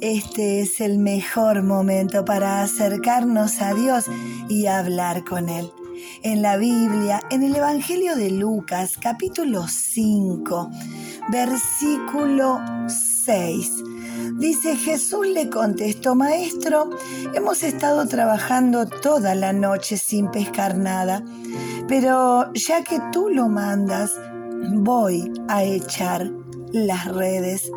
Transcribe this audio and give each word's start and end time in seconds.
este 0.00 0.60
es 0.60 0.80
el 0.80 0.98
mejor 0.98 1.62
momento 1.62 2.24
para 2.24 2.62
acercarnos 2.62 3.60
a 3.60 3.74
Dios 3.74 4.06
y 4.48 4.66
hablar 4.66 5.24
con 5.24 5.48
Él. 5.48 5.70
En 6.22 6.40
la 6.40 6.56
Biblia, 6.56 7.20
en 7.30 7.42
el 7.42 7.54
Evangelio 7.54 8.16
de 8.16 8.30
Lucas, 8.30 8.96
capítulo 8.98 9.68
5, 9.68 10.70
versículo 11.30 12.60
6. 12.88 13.84
Dice 14.38 14.76
Jesús 14.76 15.26
le 15.26 15.50
contestó, 15.50 16.14
Maestro, 16.14 16.90
hemos 17.34 17.62
estado 17.62 18.06
trabajando 18.06 18.86
toda 18.86 19.34
la 19.34 19.52
noche 19.52 19.98
sin 19.98 20.30
pescar 20.30 20.78
nada, 20.78 21.22
pero 21.88 22.52
ya 22.54 22.82
que 22.84 23.00
tú 23.12 23.28
lo 23.28 23.48
mandas, 23.48 24.12
voy 24.72 25.30
a 25.48 25.64
echar 25.64 26.30
las 26.72 27.06
redes. 27.06 27.70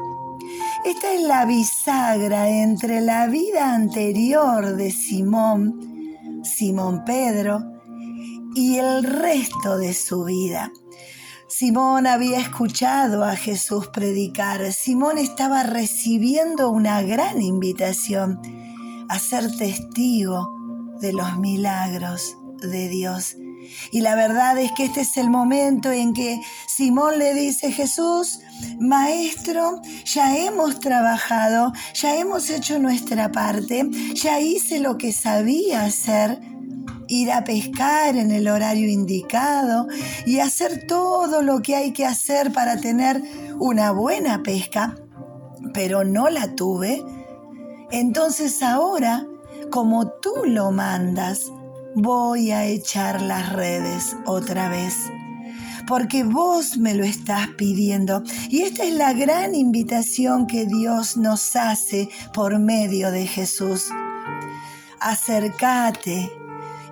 Esta 0.86 1.14
es 1.14 1.22
la 1.24 1.46
bisagra 1.46 2.50
entre 2.50 3.00
la 3.00 3.28
vida 3.28 3.74
anterior 3.74 4.76
de 4.76 4.92
Simón, 4.92 5.80
Simón 6.44 7.06
Pedro, 7.06 7.64
y 8.54 8.78
el 8.78 9.04
resto 9.06 9.78
de 9.78 9.94
su 9.94 10.26
vida. 10.26 10.72
Simón 11.48 12.06
había 12.06 12.40
escuchado 12.40 13.24
a 13.24 13.38
Jesús 13.38 13.88
predicar. 13.88 14.74
Simón 14.74 15.18
estaba 15.18 15.64
recibiendo 15.64 16.70
una 16.70 17.02
gran 17.02 17.42
invitación 17.42 18.42
a 19.08 19.20
ser 19.20 19.56
testigo 19.56 20.54
de 21.00 21.14
los 21.14 21.38
milagros 21.38 22.36
de 22.62 22.90
Dios. 22.90 23.38
Y 23.92 24.02
la 24.02 24.16
verdad 24.16 24.58
es 24.58 24.72
que 24.72 24.86
este 24.86 25.02
es 25.02 25.18
el 25.18 25.30
momento 25.30 25.92
en 25.92 26.14
que 26.14 26.42
Simón 26.68 27.20
le 27.20 27.34
dice, 27.34 27.72
Jesús, 27.72 28.40
Maestro, 28.80 29.82
ya 30.06 30.38
hemos 30.38 30.80
trabajado, 30.80 31.74
ya 31.94 32.16
hemos 32.18 32.50
hecho 32.50 32.80
nuestra 32.80 33.32
parte, 33.32 33.90
ya 34.14 34.40
hice 34.40 34.80
lo 34.80 34.98
que 34.98 35.12
sabía 35.12 35.84
hacer, 35.84 36.40
ir 37.08 37.32
a 37.32 37.44
pescar 37.44 38.16
en 38.16 38.32
el 38.32 38.48
horario 38.48 38.90
indicado 38.90 39.88
y 40.26 40.40
hacer 40.40 40.86
todo 40.88 41.42
lo 41.42 41.62
que 41.62 41.76
hay 41.76 41.92
que 41.92 42.06
hacer 42.06 42.52
para 42.52 42.78
tener 42.78 43.22
una 43.60 43.92
buena 43.92 44.42
pesca, 44.44 44.96
pero 45.74 46.04
no 46.04 46.30
la 46.30 46.56
tuve. 46.56 47.04
Entonces 47.92 48.64
ahora, 48.64 49.26
como 49.70 50.08
tú 50.08 50.32
lo 50.46 50.72
mandas, 50.72 51.52
voy 51.96 52.52
a 52.52 52.66
echar 52.66 53.22
las 53.22 53.54
redes 53.54 54.16
otra 54.26 54.70
vez. 54.70 54.96
Porque 55.88 56.24
vos 56.24 56.78
me 56.78 56.94
lo 56.94 57.04
estás 57.04 57.50
pidiendo. 57.58 58.24
Y 58.50 58.62
esta 58.62 58.84
es 58.84 58.94
la 58.94 59.14
gran 59.14 59.54
invitación 59.54 60.48
que 60.48 60.66
Dios 60.66 61.18
nos 61.18 61.56
hace 61.56 62.10
por 62.34 62.58
medio 62.60 63.12
de 63.12 63.28
Jesús. 63.28 63.90
Acércate, 65.00 66.32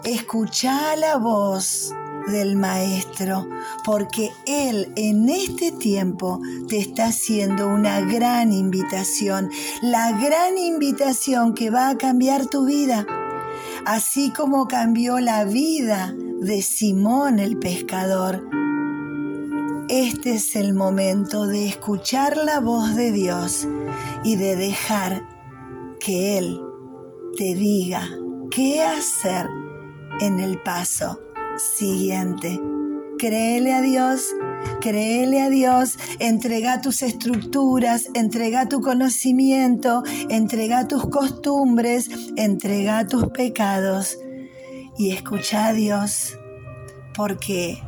escucha 0.04 0.96
la 0.98 1.16
voz 1.16 1.94
del 2.28 2.58
Maestro, 2.58 3.48
porque 3.86 4.32
Él 4.46 4.92
en 4.96 5.30
este 5.30 5.72
tiempo 5.72 6.40
te 6.68 6.78
está 6.78 7.06
haciendo 7.06 7.68
una 7.68 8.02
gran 8.02 8.52
invitación, 8.52 9.50
la 9.82 10.12
gran 10.12 10.58
invitación 10.58 11.54
que 11.54 11.70
va 11.70 11.90
a 11.90 11.98
cambiar 11.98 12.46
tu 12.46 12.66
vida 12.66 13.06
así 13.86 14.32
como 14.32 14.68
cambió 14.68 15.20
la 15.20 15.44
vida 15.46 16.14
de 16.42 16.62
Simón 16.62 17.40
el 17.40 17.58
pescador. 17.58 18.48
Este 19.90 20.36
es 20.36 20.56
el 20.56 20.74
momento 20.74 21.48
de 21.48 21.68
escuchar 21.68 22.38
la 22.38 22.60
voz 22.60 22.96
de 22.96 23.12
Dios 23.12 23.68
y 24.24 24.36
de 24.36 24.56
dejar 24.56 25.28
que 26.00 26.38
Él 26.38 26.62
te 27.38 27.56
diga 27.56 28.08
qué 28.50 28.82
hacer 28.82 29.48
en 30.20 30.40
el 30.40 30.62
paso 30.62 31.20
siguiente. 31.58 32.60
Créele 33.22 33.72
a 33.72 33.82
Dios 33.82 34.34
Créele 34.80 35.42
a 35.42 35.50
Dios, 35.50 35.98
entrega 36.20 36.82
tus 36.82 37.04
estructuras, 37.04 38.10
entrega 38.16 38.68
tu 38.68 38.82
conocimiento, 38.82 40.04
entrega 40.30 40.88
tus 40.88 41.08
costumbres, 41.08 42.10
entrega 42.36 43.08
tus 43.08 43.28
pecados 43.28 44.18
y 44.98 45.12
escucha 45.12 45.68
a 45.68 45.74
Dios, 45.74 46.38
porque 47.16 47.82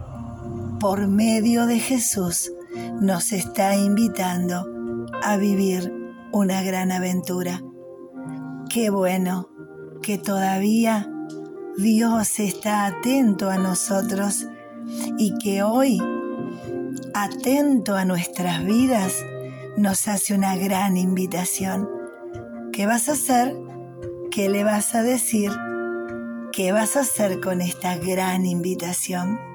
por 0.80 1.08
medio 1.08 1.66
de 1.66 1.80
Jesús 1.80 2.52
nos 3.02 3.32
está 3.32 3.76
invitando 3.76 5.08
a 5.24 5.38
vivir 5.38 5.92
una 6.32 6.62
gran 6.62 6.92
aventura. 6.92 7.62
Qué 8.70 8.92
bueno 8.92 9.50
que 10.04 10.20
todavía 10.20 11.10
Dios 11.78 12.40
está 12.40 12.86
atento 12.86 13.50
a 13.50 13.58
nosotros 13.58 14.48
y 15.18 15.38
que 15.38 15.64
hoy 15.64 16.00
atento 17.14 17.96
a 17.96 18.06
nuestras 18.06 18.64
vidas, 18.66 19.14
nos 19.78 20.08
hace 20.08 20.34
una 20.34 20.56
gran 20.56 20.98
invitación. 20.98 21.90
¿Qué 22.72 22.86
vas 22.86 23.10
a 23.10 23.14
hacer? 23.14 23.56
¿Qué 24.32 24.50
le 24.50 24.64
vas 24.64 24.96
a 24.96 25.04
decir? 25.04 25.52
¿Qué 26.52 26.72
vas 26.72 26.96
a 26.96 27.02
hacer 27.02 27.40
con 27.40 27.62
esta 27.62 27.98
gran 27.98 28.46
invitación? 28.46 29.53